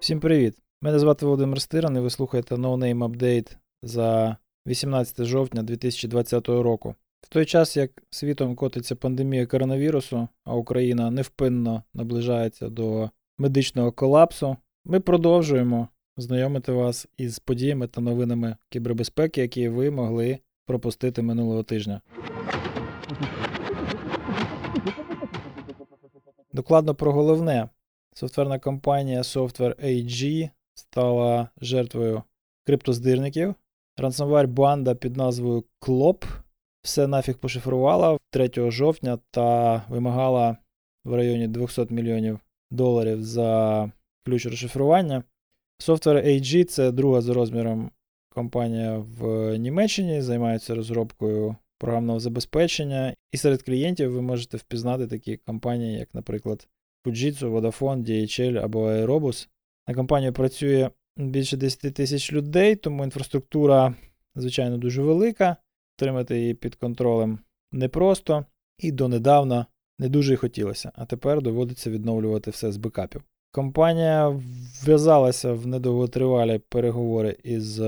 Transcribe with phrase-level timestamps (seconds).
[0.00, 0.54] Всім привіт!
[0.82, 6.94] Мене звати Володимир Стиран і ви слухаєте No Name Update за 18 жовтня 2020 року.
[7.20, 14.56] В той час, як світом котиться пандемія коронавірусу, а Україна невпинно наближається до медичного колапсу,
[14.84, 22.00] ми продовжуємо знайомити вас із подіями та новинами кібербезпеки, які ви могли пропустити минулого тижня.
[26.60, 27.68] Докладно про головне.
[28.14, 32.22] Софтверна компанія Software AG стала жертвою
[32.66, 33.54] криптоздирників.
[33.98, 36.24] Ransomware банда під назвою Клоп
[36.82, 40.56] все нафіг пошифрувала 3 жовтня та вимагала
[41.04, 42.38] в районі 200 мільйонів
[42.70, 43.90] доларів за
[44.24, 45.22] ключ розшифрування.
[45.78, 47.90] Software AG це друга за розміром
[48.34, 53.14] компанія в Німеччині, займається розробкою програмного забезпечення.
[53.32, 56.68] І серед клієнтів ви можете впізнати такі компанії, як, наприклад,
[57.04, 59.48] Fujitsu, Vodafone, DHL або Aerobus.
[59.88, 63.94] На компанію працює більше 10 тисяч людей, тому інфраструктура,
[64.34, 65.56] звичайно, дуже велика.
[65.96, 67.38] Тримати її під контролем
[67.72, 68.44] непросто
[68.78, 69.66] і донедавна
[69.98, 73.22] не дуже й хотілося, а тепер доводиться відновлювати все з бекапів.
[73.52, 74.28] Компанія
[74.84, 77.80] вв'язалася в недовготривалі переговори із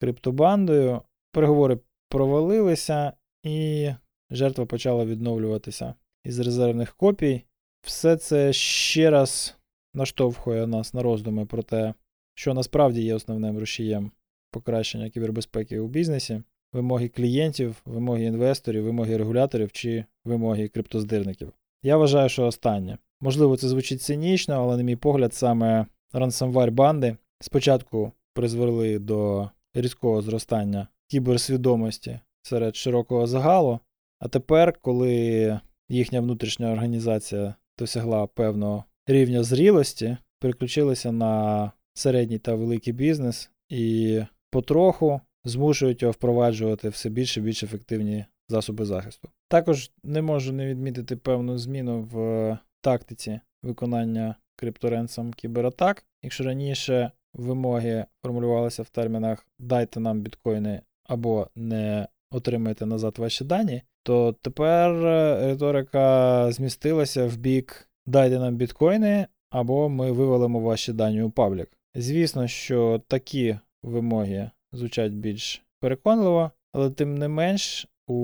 [0.00, 1.02] криптобандою.
[1.32, 3.90] Переговори провалилися, і
[4.30, 5.94] жертва почала відновлюватися
[6.24, 7.44] із резервних копій.
[7.82, 9.56] Все це ще раз
[9.94, 11.94] наштовхує нас на роздуми про те,
[12.34, 14.10] що насправді є основним рушієм
[14.50, 21.52] покращення кібербезпеки у бізнесі, вимоги клієнтів, вимоги інвесторів, вимоги регуляторів чи вимоги криптоздирників.
[21.82, 22.98] Я вважаю, що останнє.
[23.20, 30.22] Можливо, це звучить цинічно, але, на мій погляд, саме ransomware банди спочатку призвели до різкого
[30.22, 33.80] зростання кіберсвідомості серед широкого загалу,
[34.18, 42.92] а тепер, коли їхня внутрішня організація досягла певного рівня зрілості, переключилися на середній та великий
[42.92, 49.28] бізнес і потроху змушують його впроваджувати все більше і більш ефективні засоби захисту.
[49.48, 56.04] Також не можу не відмітити певну зміну в тактиці виконання крипторенсом кібератак.
[56.22, 63.82] Якщо раніше вимоги формулювалися в термінах дайте нам біткоїни або не отримайте назад ваші дані,
[64.02, 64.92] то тепер
[65.46, 71.70] риторика змістилася в бік дайте нам біткоїни, або ми вивалимо ваші дані у паблік.
[71.94, 78.14] Звісно, що такі вимоги звучать більш переконливо, але тим не менш, у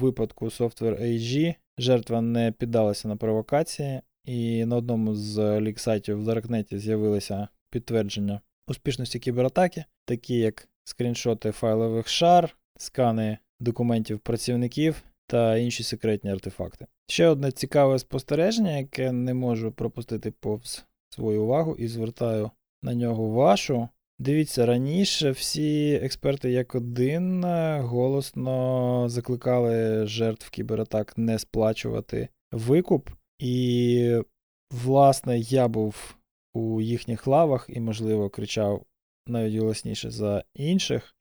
[0.00, 6.78] випадку Software AG жертва не піддалася на провокації, і на одному з лік-сайтів в Даркнеті
[6.78, 16.30] з'явилися підтвердження успішності кібератаки, такі як скріншоти файлових шар, скани документів працівників та інші секретні
[16.30, 16.86] артефакти.
[17.06, 22.50] Ще одне цікаве спостереження, яке не можу пропустити повз свою увагу і звертаю
[22.82, 23.88] на нього вашу.
[24.18, 27.44] Дивіться, раніше всі експерти як один
[27.80, 33.10] голосно закликали жертв кібератак не сплачувати викуп.
[33.38, 34.20] І,
[34.84, 36.16] власне, я був
[36.54, 38.84] у їхніх лавах і, можливо, кричав
[39.26, 41.14] навіть голосніше за інших.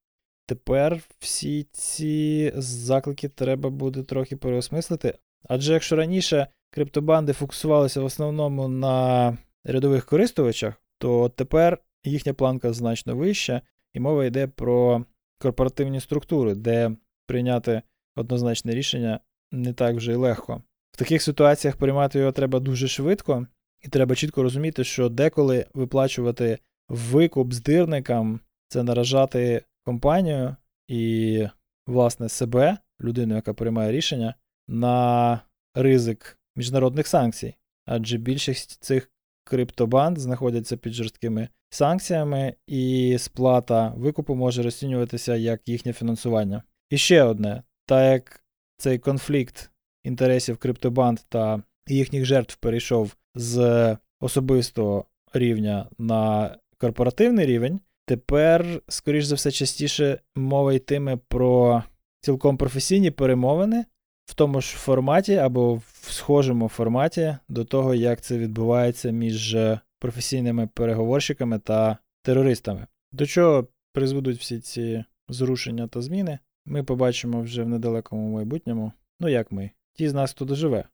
[0.47, 5.17] Тепер всі ці заклики треба буде трохи переосмислити.
[5.43, 13.15] Адже якщо раніше криптобанди фокусувалися в основному на рядових користувачах, то тепер їхня планка значно
[13.15, 13.61] вища,
[13.93, 15.05] і мова йде про
[15.37, 16.91] корпоративні структури, де
[17.25, 17.81] прийняти
[18.15, 19.19] однозначне рішення
[19.51, 20.61] не так вже й легко.
[20.91, 23.47] В таких ситуаціях приймати його треба дуже швидко,
[23.81, 26.59] і треба чітко розуміти, що деколи виплачувати
[26.89, 30.55] викуп здирникам це наражати компанію
[30.87, 31.47] і,
[31.85, 34.35] власне, себе, людину, яка приймає рішення,
[34.67, 35.39] на
[35.75, 37.55] ризик міжнародних санкцій.
[37.85, 39.11] Адже більшість цих
[39.43, 46.63] криптобанд знаходяться під жорсткими санкціями, і сплата викупу може розцінюватися як їхнє фінансування.
[46.89, 48.43] І ще одне: так як
[48.77, 49.71] цей конфлікт
[50.03, 59.35] інтересів криптобанд та їхніх жертв перейшов з особистого рівня на корпоративний рівень, тепер, скоріш за
[59.35, 61.83] все, частіше мова йтиме про
[62.21, 63.85] цілком професійні перемовини
[64.25, 69.57] в тому ж форматі або в схожому форматі до того, як це відбувається між
[69.99, 72.87] професійними переговорщиками та терористами.
[73.11, 78.91] До чого призведуть всі ці зрушення та зміни, ми побачимо вже в недалекому майбутньому.
[79.19, 80.87] Ну як ми, ті з нас, хто доживе.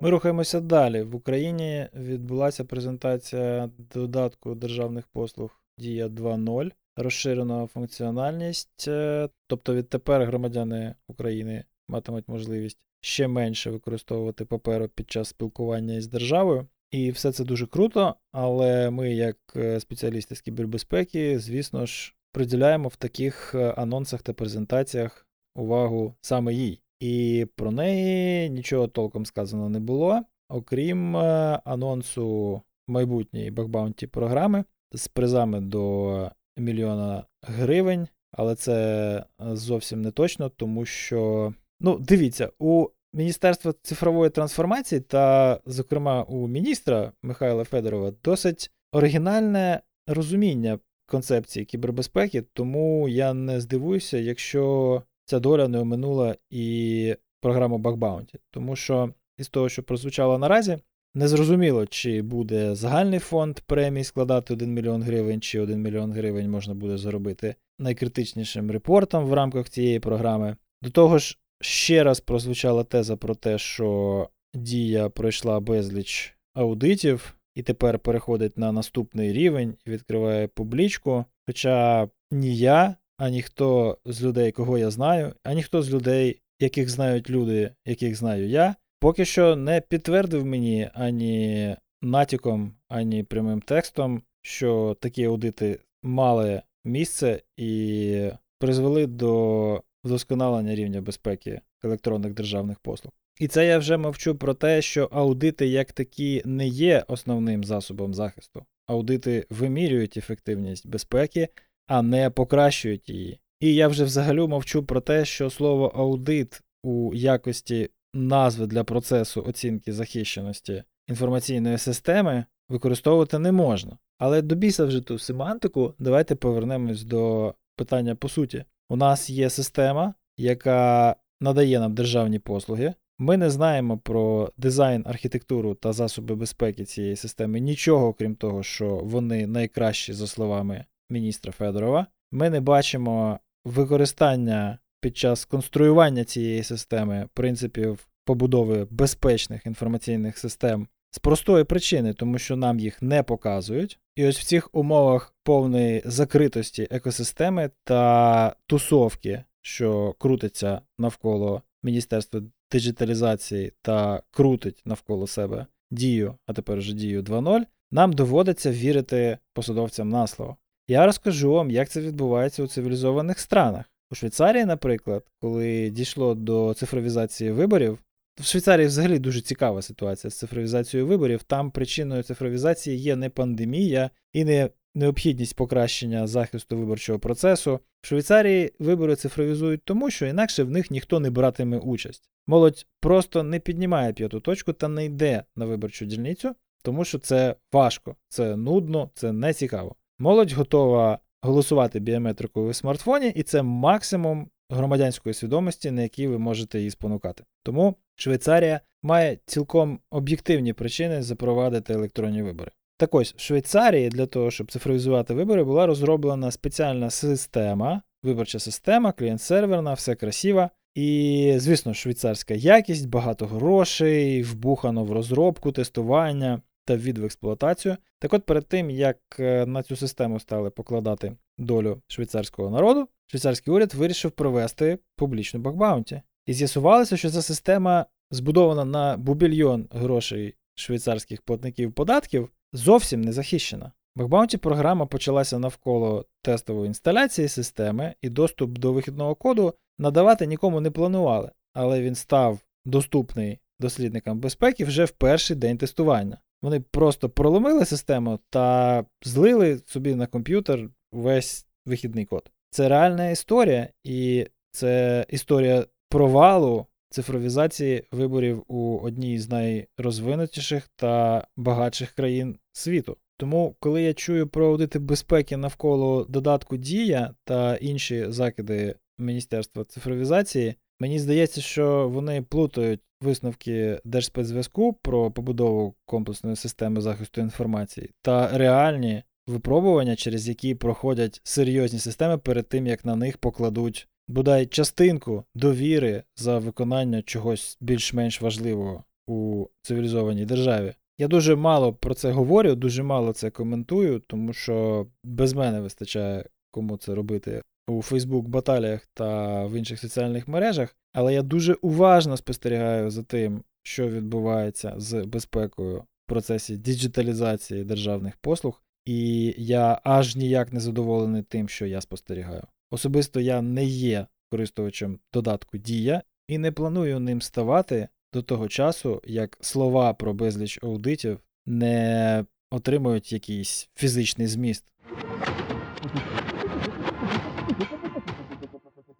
[0.00, 1.02] Ми рухаємося далі.
[1.02, 6.70] В Україні відбулася презентація додатку державних послуг Дія 2.0.
[6.96, 15.28] розширено функціональність, е, тобто відтепер громадяни України матимуть можливість ще менше використовувати паперу під час
[15.28, 16.66] спілкування із державою.
[16.90, 22.88] І все це дуже круто, але ми, як е, спеціалісти з кібербезпеки, звісно ж, приділяємо
[22.88, 26.80] в таких е, анонсах та презентаціях увагу саме їй.
[27.00, 35.08] І про неї нічого толком сказано не було, окрім е, анонсу майбутньої бакбаунті програми з
[35.08, 43.74] призами до мільйона гривень, але це зовсім не точно, тому що, ну, дивіться, у Міністерства
[43.82, 53.34] цифрової трансформації та, зокрема, у міністра Михайла Федорова досить оригінальне розуміння концепції кібербезпеки, тому я
[53.34, 58.38] не здивуюся, якщо ця доля не оминула і програму Бакбаунті.
[58.50, 60.78] Тому що із того, що прозвучало наразі,
[61.14, 66.74] незрозуміло, чи буде загальний фонд премій складати 1 мільйон гривень, чи 1 мільйон гривень можна
[66.74, 70.56] буде заробити найкритичнішим репортом в рамках цієї програми.
[70.82, 77.62] До того ж, ще раз прозвучала теза про те, що дія пройшла безліч аудитів і
[77.62, 81.24] тепер переходить на наступний рівень і відкриває публічку.
[81.46, 86.88] Хоча ні я, ані хто з людей, кого я знаю, ані хто з людей, яких
[86.88, 94.22] знають люди, яких знаю я, поки що не підтвердив мені ані натяком, ані прямим текстом,
[94.42, 103.12] що такі аудити мали місце і призвели до вдосконалення рівня безпеки електронних державних послуг.
[103.40, 108.14] І це я вже мовчу про те, що аудити як такі не є основним засобом
[108.14, 108.64] захисту.
[108.86, 111.48] Аудити вимірюють ефективність безпеки,
[111.86, 113.40] а не покращують її.
[113.60, 119.44] І я вже взагалі мовчу про те, що слово аудит у якості назви для процесу
[119.48, 123.98] оцінки захищеності інформаційної системи використовувати не можна.
[124.18, 128.64] Але до біса вже ту семантику, давайте повернемось до питання по суті.
[128.88, 132.94] У нас є система, яка надає нам державні послуги.
[133.18, 139.00] Ми не знаємо про дизайн, архітектуру та засоби безпеки цієї системи нічого, крім того, що
[139.04, 142.06] вони найкращі, за словами міністра Федорова.
[142.32, 151.18] Ми не бачимо використання під час конструювання цієї системи принципів побудови безпечних інформаційних систем з
[151.18, 153.98] простої причини, тому що нам їх не показують.
[154.16, 162.40] І ось в цих умовах повної закритості екосистеми та тусовки, що крутиться навколо Міністерства
[162.72, 167.60] диджиталізації та крутить навколо себе дію, а тепер вже дію 2.0,
[167.90, 170.56] нам доводиться вірити посадовцям на слово.
[170.88, 173.84] Я розкажу вам, як це відбувається у цивілізованих странах.
[174.10, 177.98] У Швейцарії, наприклад, коли дійшло до цифровізації виборів,
[178.40, 181.42] в Швейцарії взагалі дуже цікава ситуація з цифровізацією виборів.
[181.42, 187.80] Там причиною цифровізації є не пандемія і не необхідність покращення захисту виборчого процесу.
[188.00, 192.30] В Швейцарії вибори цифровізують тому, що інакше в них ніхто не братиме участь.
[192.46, 197.56] Молодь просто не піднімає п'яту точку та не йде на виборчу дільницю, тому що це
[197.72, 199.96] важко, це нудно, це не цікаво.
[200.18, 206.78] Молодь готова голосувати біометрикою у смартфоні, і це максимум громадянської свідомості, на якій ви можете
[206.78, 207.44] її спонукати.
[207.62, 212.70] Тому Швейцарія має цілком об'єктивні причини запровадити електронні вибори.
[212.98, 219.12] Так ось в Швейцарії для того, щоб цифровізувати вибори, була розроблена спеціальна система, виборча система,
[219.12, 220.70] клієнт-серверна, все красиво.
[220.94, 227.96] І, звісно, швейцарська якість, багато грошей, вбухано в розробку, тестування та ввід в експлуатацію.
[228.18, 233.74] Так от перед тим, як е, на цю систему стали покладати долю швейцарського народу, швейцарський
[233.74, 236.22] уряд вирішив провести публічну бакбаунті.
[236.46, 243.92] І з'ясувалося, що ця система збудована на бубільйон грошей швейцарських платників податків, зовсім не захищена.
[244.16, 250.90] Бакбаунті програма почалася навколо тестової інсталяції системи, і доступ до вихідного коду надавати нікому не
[250.90, 256.38] планували, але він став доступний дослідникам безпеки вже в перший день тестування.
[256.66, 262.50] Вони просто проломили систему та злили собі на комп'ютер весь вихідний код.
[262.70, 272.10] Це реальна історія, і це історія провалу цифровізації виборів у одній з найрозвинутіших та багатших
[272.10, 273.16] країн світу.
[273.36, 280.74] Тому, коли я чую про аудити безпеки навколо додатку Дія та інші закиди Міністерства цифровізації,
[281.00, 289.22] мені здається, що вони плутають висновки Держспецзв'язку про побудову комплексної системи захисту інформації та реальні
[289.46, 296.22] випробування, через які проходять серйозні системи перед тим, як на них покладуть бодай частинку довіри
[296.36, 300.94] за виконання чогось більш-менш важливого у цивілізованій державі.
[301.18, 306.44] Я дуже мало про це говорю, дуже мало це коментую, тому що без мене вистачає
[306.70, 312.36] кому це робити у Фейсбук баталіях та в інших соціальних мережах, але я дуже уважно
[312.36, 320.36] спостерігаю за тим, що відбувається з безпекою в процесі діджиталізації державних послуг, і я аж
[320.36, 322.62] ніяк не задоволений тим, що я спостерігаю.
[322.90, 329.22] Особисто я не є користувачем додатку Дія і не планую ним ставати до того часу,
[329.24, 334.84] як слова про безліч аудитів не отримують якийсь фізичний зміст.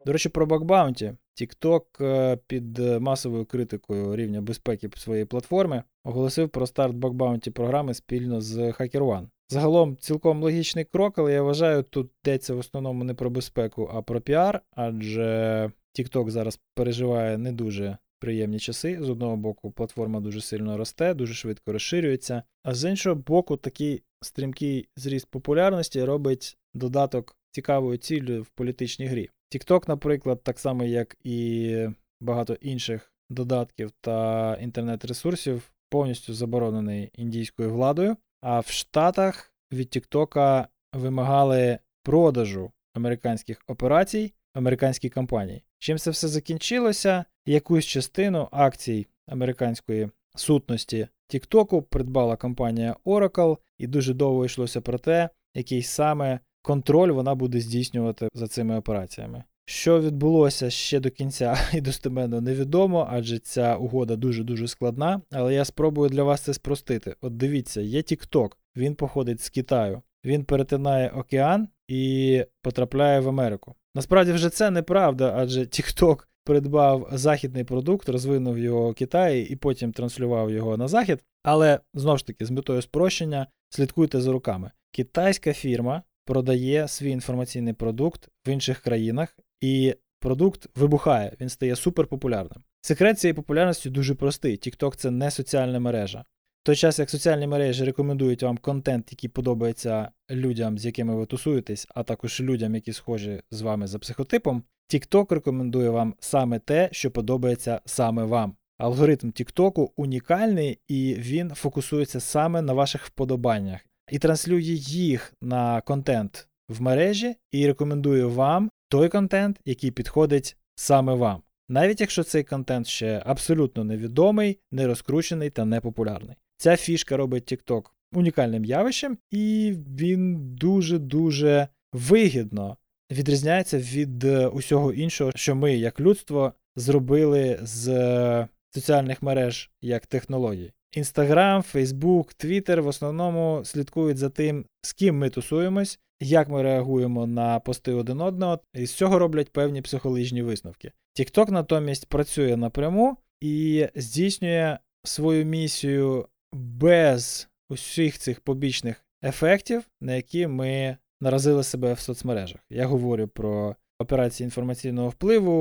[0.07, 1.12] До речі, про bug bounty.
[1.41, 7.95] TikTok е, під масовою критикою рівня безпеки своєї платформи оголосив про старт bug bounty програми
[7.95, 9.27] спільно з HackerOne.
[9.49, 14.03] Загалом цілком логічний крок, але я вважаю, тут йдеться в основному не про безпеку, а
[14.03, 18.99] про піар, адже TikTok зараз переживає не дуже приємні часи.
[19.01, 24.03] З одного боку, платформа дуже сильно росте, дуже швидко розширюється, а з іншого боку, такий
[24.23, 29.31] стрімкий зріст популярності робить додаток цікавою ціллю в політичній грі.
[29.55, 31.89] TikTok, наприклад, так само, як і
[32.21, 38.17] багато інших додатків та інтернет-ресурсів, повністю заборонений індійською владою.
[38.41, 45.63] А в Штатах від TikTok вимагали продажу американських операцій американській компанії.
[45.79, 47.25] Чим це все закінчилося?
[47.47, 55.29] Якусь частину акцій американської сутності TikTok придбала компанія Oracle, і дуже довго йшлося про те,
[55.55, 59.44] який саме контроль вона буде здійснювати за цими операціями.
[59.64, 65.64] Що відбулося ще до кінця і достеменно невідомо, адже ця угода дуже-дуже складна, але я
[65.64, 67.16] спробую для вас це спростити.
[67.20, 73.75] От дивіться, є TikTok, він походить з Китаю, він перетинає океан і потрапляє в Америку.
[73.94, 79.92] Насправді вже це неправда, адже TikTok придбав західний продукт, розвинув його в Китаї і потім
[79.92, 81.25] транслював його на захід.
[81.42, 84.70] Але знову ж таки, з метою спрощення, слідкуйте за руками.
[84.90, 92.62] Китайська фірма продає свій інформаційний продукт в інших країнах, і продукт вибухає, він стає суперпопулярним.
[92.80, 96.25] Секрет цієї популярності дуже простий: TikTok– це не соціальна мережа.
[96.62, 101.26] В той час, як соціальні мережі рекомендують вам контент, який подобається людям, з якими ви
[101.26, 106.88] тусуєтесь, а також людям, які схожі з вами за психотипом, TikTok рекомендує вам саме те,
[106.92, 108.56] що подобається саме вам.
[108.78, 113.80] Алгоритм TikTok унікальний і він фокусується саме на ваших вподобаннях
[114.11, 121.15] і транслює їх на контент в мережі і рекомендує вам той контент, який підходить саме
[121.15, 121.43] вам.
[121.69, 126.37] Навіть якщо цей контент ще абсолютно невідомий, не розкручений та не популярний.
[126.57, 127.83] Ця фішка робить TikTok
[128.13, 132.77] унікальним явищем, і він дуже-дуже вигідно
[133.13, 140.07] відрізняється від е, усього іншого, що ми, як людство, зробили з е, соціальних мереж як
[140.07, 140.73] технологій.
[140.93, 147.26] Інстаграм, Фейсбук, Твіттер в основному слідкують за тим, з ким ми тусуємось, як ми реагуємо
[147.26, 150.93] на пости один одного, і з цього роблять певні психологічні висновки.
[151.19, 160.47] TikTok натомість працює напряму і здійснює свою місію без усіх цих побічних ефектів, на які
[160.47, 162.61] ми наразили себе в соцмережах.
[162.71, 165.52] Я говорю про операції інформаційного впливу,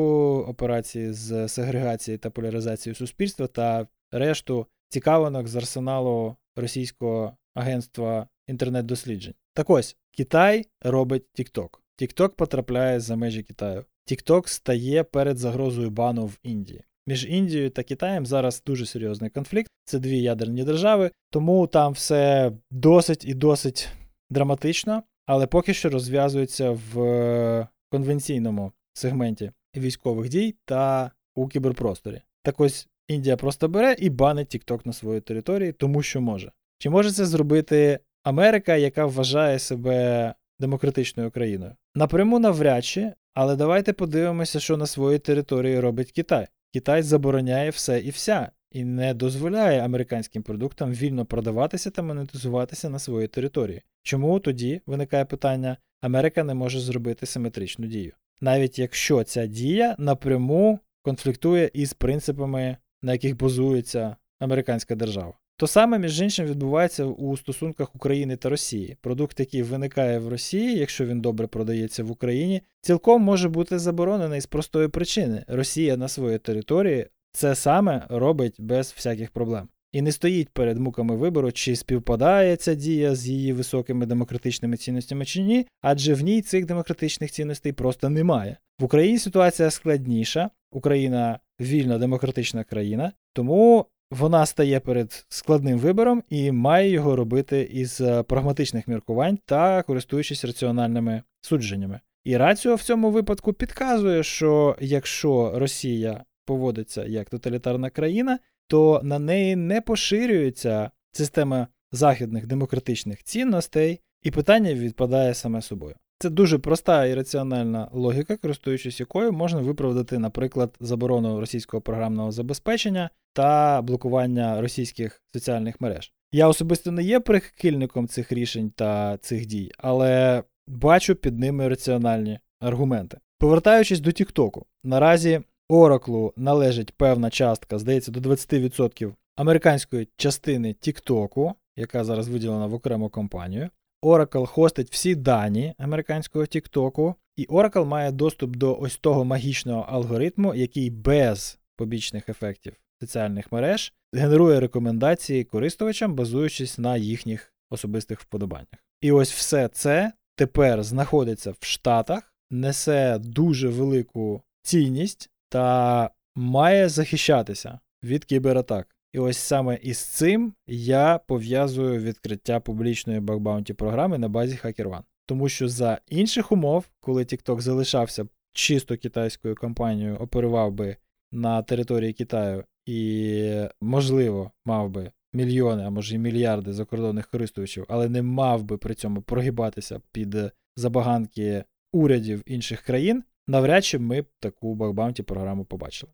[0.48, 9.34] операції з сегрегації та поляризації суспільства та решту цікавинок з арсеналу російського агентства інтернет-досліджень.
[9.54, 11.70] Так ось, Китай робить TikTok.
[12.01, 13.86] TikTok потрапляє за межі Китаю.
[14.12, 16.84] TikTok стає перед загрозою бану в Індії.
[17.08, 19.72] Між Індією та Китаєм зараз дуже серйозний конфлікт.
[19.86, 23.89] Це дві ядерні держави, тому там все досить і досить
[24.30, 32.22] драматично, але поки що розв'язується в е, конвенційному сегменті військових дій та у кіберпросторі.
[32.44, 36.51] Так ось Індія просто бере і банить TikTok на своїй території, тому що може.
[36.77, 41.71] Чи може це зробити Америка, яка вважає себе демократичною країною?
[41.95, 46.47] Напряму навряд чи, але давайте подивимося, що на своїй території робить Китай.
[46.74, 53.00] Китай забороняє все і вся, і не дозволяє американським продуктам вільно продаватися та монетизуватися на
[53.00, 53.81] своїй території.
[54.03, 58.13] Чому тоді виникає питання, Америка не може зробити симетричну дію?
[58.41, 65.33] Навіть якщо ця дія напряму конфліктує із принципами, на яких базується американська держава.
[65.57, 68.97] То саме, між іншим, відбувається у стосунках України та Росії.
[69.01, 74.41] Продукт, який виникає в Росії, якщо він добре продається в Україні, цілком може бути заборонений
[74.41, 75.43] з простої причини.
[75.47, 79.67] Росія на своїй території це саме робить без всяких проблем.
[79.91, 85.25] І не стоїть перед муками вибору, чи співпадає ця дія з її високими демократичними цінностями
[85.25, 88.57] чи ні, адже в ній цих демократичних цінностей просто немає.
[88.79, 90.50] В Україні ситуація складніша.
[90.71, 98.01] Україна вільна демократична країна, тому вона стає перед складним вибором і має його робити із
[98.01, 102.00] е, прагматичних міркувань та користуючись раціональними судженнями.
[102.24, 109.19] І раціо в цьому випадку підказує, що якщо Росія поводиться як тоталітарна країна, то на
[109.19, 115.95] неї не поширюється система західних демократичних цінностей, і питання відпадає саме собою.
[116.19, 123.10] Це дуже проста і раціональна логіка, користуючись якою можна виправдати, наприклад, заборону російського програмного забезпечення
[123.34, 126.12] та блокування російських соціальних мереж.
[126.31, 132.39] Я особисто не є прихильником цих рішень та цих дій, але бачу під ними раціональні
[132.60, 133.17] аргументи.
[133.39, 142.03] Повертаючись до Тіктоку, наразі Ораклу належить певна частка, здається, до 20% американської частини Тіктоку, яка
[142.03, 143.69] зараз виділена в окрему компанію.
[144.02, 150.56] Oracle хостить всі дані американського Тіктоку, і Oracle має доступ до ось того магічного алгоритму,
[150.56, 158.86] який без побічних ефектів соціальних мереж генерує рекомендації користувачам, базуючись на їхніх особистих вподобаннях.
[159.02, 167.80] І ось все це тепер знаходиться в Штатах, несе дуже велику цінність та має захищатися
[168.04, 168.95] від кібератак.
[169.15, 175.03] І ось саме із цим я пов'язую відкриття публічної бакбаунті програми на базі HackerOne.
[175.25, 180.98] Тому що за інших умов, коли TikTok залишався чисто китайською компанією, оперував би
[181.31, 188.10] на території Китаю і, можливо, мав би мільйони, а може й мільярди закордонних користувачів, але
[188.10, 190.36] не мав би при цьому прогибатися під
[190.75, 196.12] забаганки урядів інших країн, навряд чи ми б таку бакбаунті програму побачили.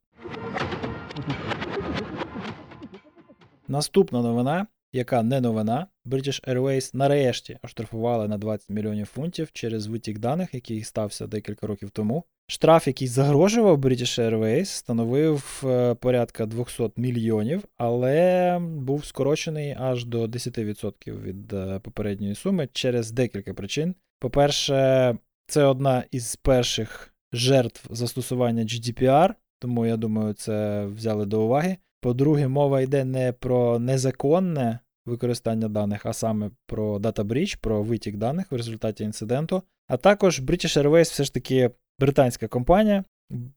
[3.71, 10.19] Наступна новина, яка не новина, British Airways нарешті оштрафували на 20 мільйонів фунтів через витік
[10.19, 12.23] даних, який стався декілька років тому.
[12.47, 20.25] Штраф, який загрожував British Airways, становив е, порядка 200 мільйонів, але був скорочений аж до
[20.25, 23.95] 10% від е, попередньої суми через декілька причин.
[24.19, 31.77] По-перше, це одна із перших жертв застосування GDPR, тому я думаю, це взяли до уваги.
[32.01, 38.17] По-друге, мова йде не про незаконне використання даних, а саме про Data Breach, про витік
[38.17, 39.63] даних в результаті інциденту.
[39.87, 43.03] А також British Airways все ж таки британська компанія.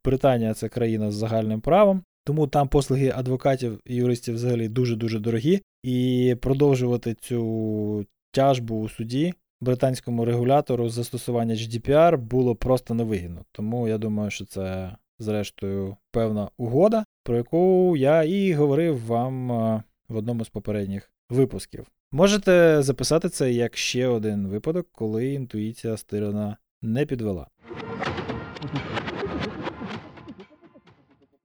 [0.04, 5.62] Британія це країна з загальним правом, тому там послуги адвокатів і юристів взагалі дуже-дуже дорогі.
[5.82, 13.44] І продовжувати цю тяжбу у суді британському регулятору застосування GDPR було просто невигідно.
[13.52, 19.48] Тому я думаю, що це зрештою, певна угода, про яку я і говорив вам
[20.08, 21.86] в одному з попередніх випусків.
[22.12, 27.46] Можете записати це як ще один випадок, коли інтуїція стирана не підвела.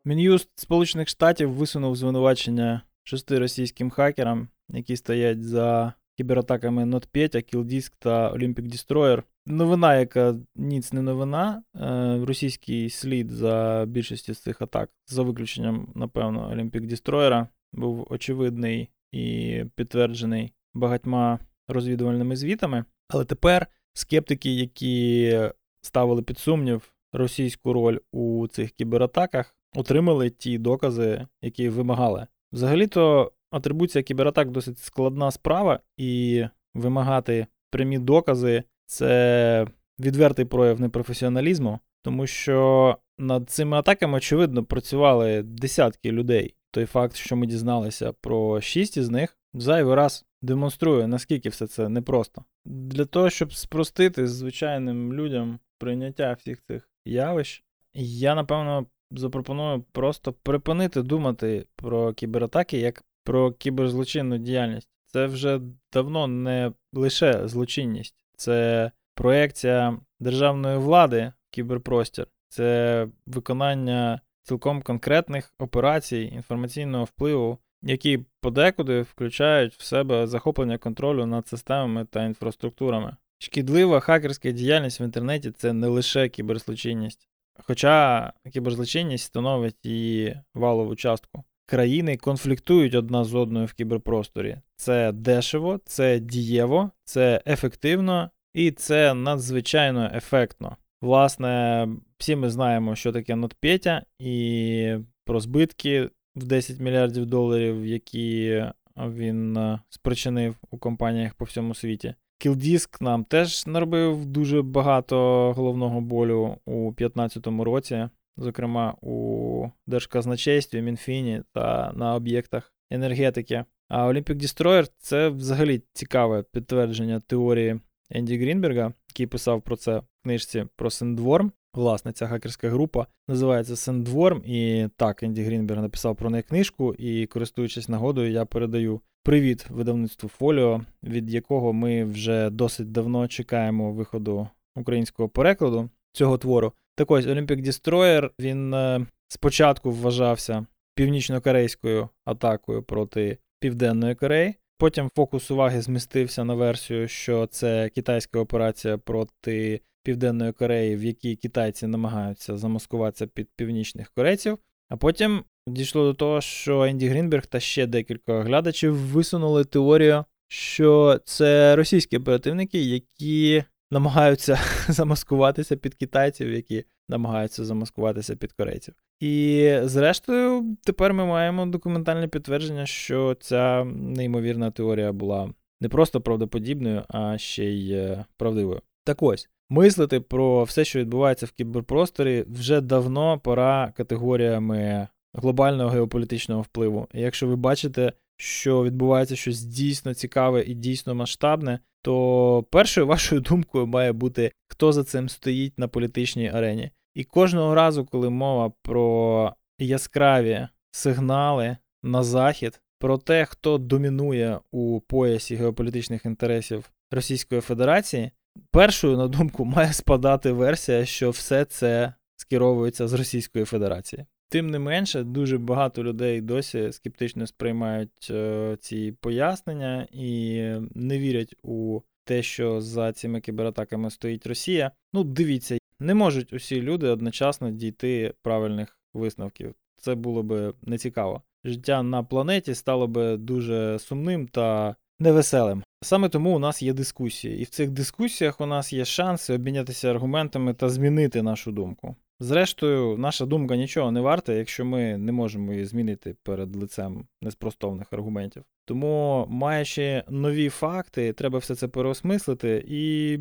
[0.05, 8.34] Мін'юст Сполучених Штатів висунув звинувачення шести російським хакерам, які стоять за кібератаками NotPetya, KillDisk та
[8.34, 9.23] Olympic Destroyer.
[9.52, 11.64] Новина, яка ніц не новина.
[11.76, 18.90] Е, російський слід за більшістю з цих атак, за виключенням, напевно, Olympic Destroyer, був очевидний
[19.12, 22.86] і підтверджений багатьма розвідувальними звітами.
[23.08, 25.40] Але тепер скептики, які
[25.82, 32.28] ставили під сумнів російську роль у цих кібератаках, отримали ті докази, які вимагали.
[32.52, 39.67] Взагалі-то атрибуція кібератак досить складна справа, і вимагати прямі докази це
[39.99, 46.56] відвертий прояв непрофесіоналізму, тому що над цими атаками, очевидно, працювали десятки людей.
[46.71, 51.89] Той факт, що ми дізналися про шість із них, зайвий раз демонструє, наскільки все це
[51.89, 52.43] непросто.
[52.65, 61.02] Для того, щоб спростити звичайним людям прийняття всіх цих явищ, я напевно запропоную просто припинити
[61.02, 64.89] думати про кібератаки як про кіберзлочинну діяльність.
[65.06, 65.62] Це вже
[65.93, 76.32] давно не лише злочинність, це проекція державної влади в кіберпростір, це виконання цілком конкретних операцій
[76.34, 83.15] інформаційного впливу, які подекуди включають в себе захоплення контролю над системами та інфраструктурами.
[83.39, 87.30] Шкідлива хакерська діяльність в інтернеті це не лише кіберзлочинність,
[87.63, 94.58] хоча кіберзлочинність становить її валову частку країни конфліктують одна з одною в кіберпросторі.
[94.75, 100.77] Це дешево, це дієво, це ефективно і це надзвичайно ефектно.
[101.01, 108.63] Власне, всі ми знаємо, що таке NotPetya і про збитки в 10 мільярдів доларів, які
[108.97, 112.15] він е, спричинив у компаніях по всьому світі.
[112.38, 115.17] Кілдіск нам теж наробив дуже багато
[115.53, 123.65] головного болю у 2015 році зокрема у Держказначействі, Мінфіні та на об'єктах енергетики.
[123.88, 130.04] А Olympic Destroyer це взагалі цікаве підтвердження теорії Енді Грінберга, який писав про це в
[130.23, 131.52] книжці про Сендворм.
[131.73, 134.41] Власне, ця хакерська група називається Сендворм.
[134.45, 140.30] І так, Енді Грінберг написав про неї книжку, і, користуючись нагодою, я передаю привіт видавництву
[140.30, 146.73] Фоліо, від якого ми вже досить давно чекаємо виходу українського перекладу цього твору.
[147.00, 154.56] Так ось Olympic Destroyer, він е, спочатку вважався північно-корейською атакою проти Південної Кореї.
[154.78, 161.36] Потім фокус уваги змістився на версію, що це китайська операція проти Південної Кореї, в якій
[161.36, 164.58] китайці намагаються замаскуватися під північних корейців.
[164.90, 171.20] А потім дійшло до того, що Енді Грінберг та ще декілька глядачів висунули теорію, що
[171.26, 178.93] це російські оперативники, які намагаються замаскуватися під китайців, які намагаються замаскуватися під корейців.
[179.19, 187.04] І зрештою, тепер ми маємо документальне підтвердження, що ця неймовірна теорія була не просто правдоподібною,
[187.08, 188.82] а ще й е, правдивою.
[189.04, 189.49] Так ось.
[189.69, 197.08] Мислити про все, що відбувається в кіберпросторі, вже давно пора категоріями глобального геополітичного впливу.
[197.13, 203.41] І якщо ви бачите, що відбувається щось дійсно цікаве і дійсно масштабне, то першою вашою
[203.41, 206.91] думкою має бути, хто за цим стоїть на політичній арені.
[207.15, 214.99] І кожного разу, коли мова про яскраві сигнали на захід, про те, хто домінує у
[214.99, 218.32] поясі геополітичних інтересів Російської Федерації,
[218.71, 224.25] першою на думку має спадати версія, що все це скеровується з Російської Федерації.
[224.50, 230.62] Тим не менше, дуже багато людей досі скептично сприймають е, ці пояснення і
[230.96, 234.92] не вірять у те, що за цими кібератаками стоїть Росія.
[235.14, 239.76] Ну, дивіться, не можуть усі люди одночасно дійти правильних висновків.
[239.98, 241.42] Це було би нецікаво.
[241.64, 245.84] Життя на планеті стало би дуже сумним та невеселим.
[246.02, 250.12] Саме тому у нас є дискусії, і в цих дискусіях у нас є шанси обмінятися
[250.12, 252.16] аргументами та змінити нашу думку.
[252.41, 258.13] Зрештою, наша думка нічого не варта, якщо ми не можемо її змінити перед лицем неспростовних
[258.13, 258.63] аргументів.
[258.86, 263.38] Тому, маючи нові факти, треба все це переосмислити і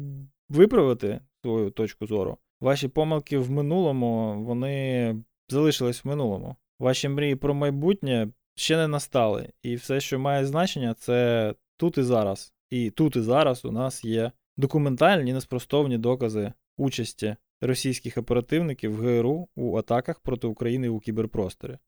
[0.48, 2.38] виправити свою точку зору.
[2.60, 5.16] Ваші помилки в минулому, вони
[5.48, 6.56] залишились в минулому.
[6.78, 9.48] Ваші мрії про майбутнє ще не настали.
[9.62, 12.52] І все, що має значення, це тут і зараз.
[12.70, 19.76] І тут і зараз у нас є документальні неспростовні докази участі російських оперативників ГРУ у
[19.76, 21.78] атаках проти України у кіберпросторі.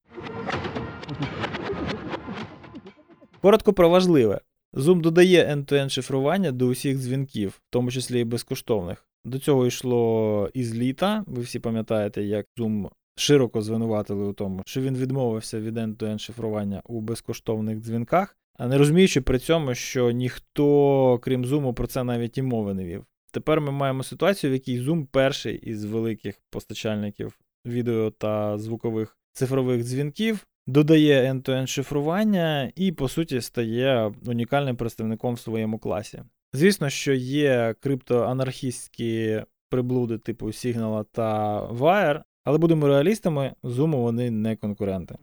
[3.42, 4.40] Коротко про важливе.
[4.74, 9.06] Zoom додає end-to-end шифрування до усіх дзвінків, в тому числі і безкоштовних.
[9.24, 11.24] До цього йшло із літа.
[11.26, 16.82] Ви всі пам'ятаєте, як Zoom широко звинуватили у тому, що він відмовився від end-to-end шифрування
[16.84, 22.38] у безкоштовних дзвінках, а не розуміючи при цьому, що ніхто, крім Zoom, про це навіть
[22.38, 23.04] і мови не вів.
[23.30, 29.82] Тепер ми маємо ситуацію, в якій Zoom перший із великих постачальників відео та звукових цифрових
[29.82, 36.22] дзвінків додає end-to-end шифрування і, по суті, стає унікальним представником в своєму класі.
[36.52, 44.56] Звісно, що є криптоанархістські приблуди типу Signal та Wire, але будемо реалістами, Zoom вони не
[44.56, 45.16] конкуренти.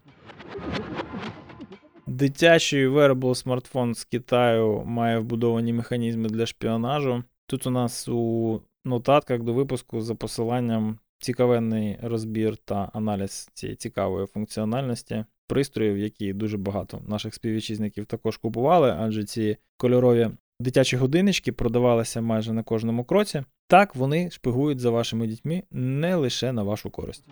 [2.07, 7.23] Дитячий wearable смартфон з Китаю має вбудовані механізми для шпіонажу.
[7.49, 14.27] Тут у нас у нотатках до випуску за посиланням цікавенний розбір та аналіз цієї цікавої
[14.27, 20.29] функціональності пристроїв, які дуже багато наших співвітчизників також купували, адже ці кольорові
[20.59, 23.43] дитячі годиннички продавалися майже на кожному кроці.
[23.67, 27.25] Так вони шпигують за вашими дітьми не лише на вашу користь.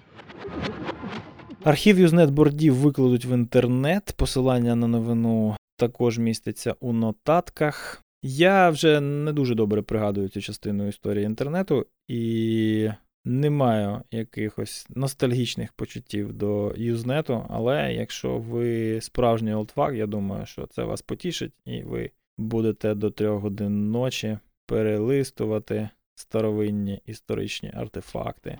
[1.64, 4.14] Архів юзнет-бордів викладуть в інтернет.
[4.18, 8.05] Посилання на новину також міститься у нотатках.
[8.28, 12.90] Я вже не дуже добре пригадую цю частину історії інтернету і
[13.26, 20.68] не маю якихось ностальгічних почуттів до юзнету, але якщо ви справжній олдфак, я думаю, що
[20.68, 28.58] це вас потішить, і ви будете до трьох годин ночі перелистувати старовинні історичні артефакти.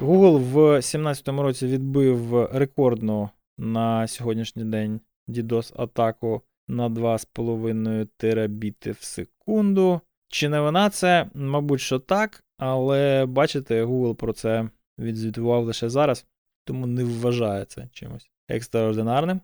[0.00, 10.00] Google в 2017 році відбив рекордну на сьогоднішній день DDoS-атаку на 2,5 терабіти в секунду.
[10.28, 11.30] Чи не вона це?
[11.34, 16.26] Мабуть, що так, але бачите, Google про це відзвітував лише зараз,
[16.64, 19.40] тому не вважає це чимось екстраординарним.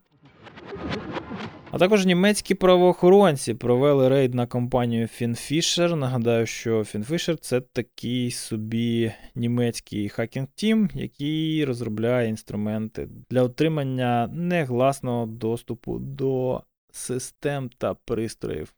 [1.70, 5.94] А також німецькі правоохоронці провели рейд на компанію FinFisher.
[5.94, 15.26] Нагадаю, що FinFisher це такий собі німецький Hacking Team, який розробляє інструменти для отримання негласного
[15.26, 16.62] доступу до
[16.96, 18.74] систем та пристроїв.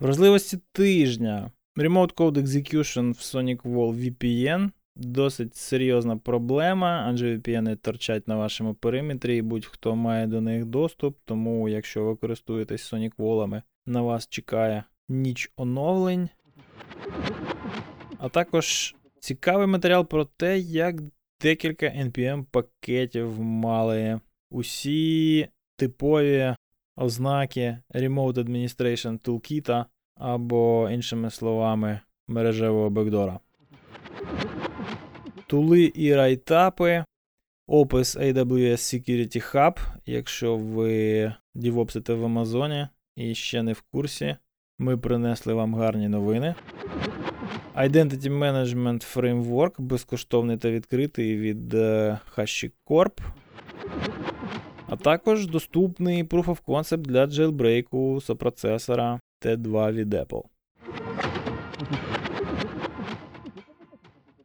[0.00, 1.50] Вразливості тижня.
[1.76, 8.74] Remote Code Execution в Sonic Wall VPN досить серйозна проблема, адже VPN торчать на вашому
[8.74, 14.28] периметрі, і будь-хто має до них доступ, тому якщо ви користуєтесь Sonic Wall, на вас
[14.28, 16.28] чекає ніч оновлень.
[18.18, 20.96] А також цікавий матеріал про те, як
[21.40, 24.20] декілька NPM пакетів мали
[24.54, 26.54] усі типові
[26.96, 29.84] ознаки Remote Administration Toolkit
[30.16, 33.40] або, іншими словами, мережевого бекдора.
[35.46, 37.04] Тули і райтапи,
[37.66, 44.36] опис AWS Security Hub, якщо ви дівопсите в Амазоні і ще не в курсі,
[44.78, 46.54] ми принесли вам гарні новини.
[47.76, 53.20] Identity Management Framework безкоштовний та відкритий від е, HashiCorp.
[54.94, 60.42] А також доступний Proof of Concept для джейлбрейку сопроцесора T2 від Apple.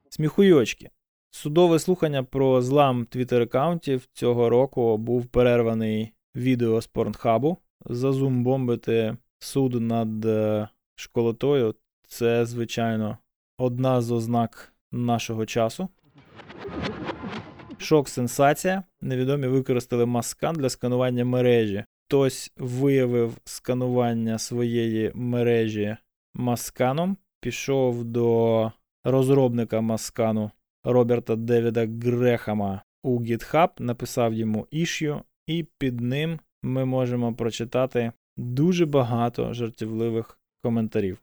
[0.10, 0.90] Сміхуйочки.
[1.32, 7.58] Судове слухання про злам твіттер-аккаунтів цього року був перерваний відео з порнхабу.
[7.86, 11.76] Зазумбомбити суд над е, школотою
[12.08, 13.18] це, звичайно,
[13.58, 15.90] одна з ознак нашого часу.
[17.82, 18.84] Шок сенсація.
[19.02, 21.86] Невідомі використали маскан для сканування мережі.
[22.08, 25.98] Хтось виявив сканування своєї мережі
[26.34, 28.72] масканом, пішов до
[29.04, 30.52] розробника маскану
[30.84, 38.86] Роберта Девіда Грехама у GitHub, написав йому issue, і під ним ми можемо прочитати дуже
[38.86, 41.18] багато жартівливих коментарів.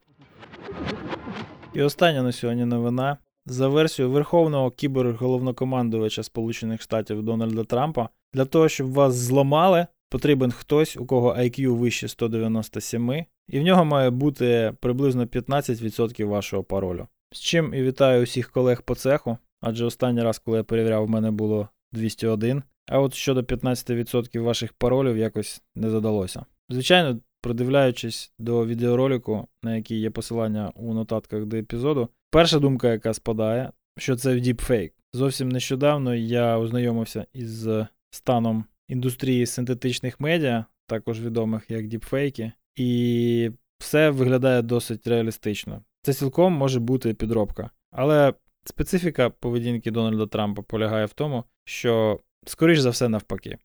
[1.74, 3.16] І остання на сьогодні новина.
[3.48, 10.96] За версією Верховного кіберголовнокомандувача Сполучених Штатів Дональда Трампа, для того, щоб вас зламали, потрібен хтось,
[10.96, 17.06] у кого IQ вище 197, і в нього має бути приблизно 15% вашого паролю.
[17.32, 21.10] З чим і вітаю усіх колег по цеху, адже останній раз, коли я перевіряв, в
[21.10, 22.62] мене було 201.
[22.88, 26.44] А от щодо 15% ваших паролів якось не задалося.
[26.68, 33.14] Звичайно, придивляючись до відеоролику, на який є посилання у нотатках до епізоду, перша думка, яка
[33.14, 34.94] спадає, що це діпфейк.
[35.12, 37.68] Зовсім нещодавно я ознайомився із
[38.10, 45.82] станом індустрії синтетичних медіа, також відомих як діпфейки, і все виглядає досить реалістично.
[46.02, 47.70] Це цілком може бути підробка.
[47.90, 53.58] Але специфіка поведінки Дональда Трампа полягає в тому, що, скоріш за все, навпаки.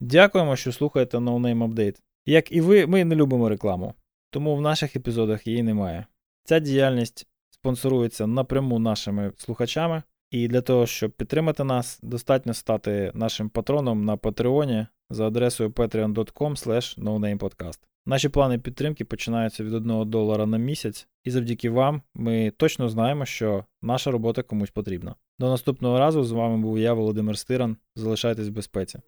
[0.00, 1.96] Дякуємо, що слухаєте No Name Update.
[2.26, 3.94] Як і ви, ми не любимо рекламу,
[4.30, 6.06] тому в наших епізодах її немає.
[6.44, 13.48] Ця діяльність спонсорується напряму нашими слухачами, і для того, щоб підтримати нас, достатньо стати нашим
[13.48, 17.72] патроном на Патреоні за адресою patreon.com.
[18.06, 23.24] Наші плани підтримки починаються від 1 долара на місяць, і завдяки вам ми точно знаємо,
[23.24, 25.14] що наша робота комусь потрібна.
[25.38, 27.76] До наступного разу з вами був я, Володимир Стиран.
[27.96, 29.00] Залишайтесь в безпеці.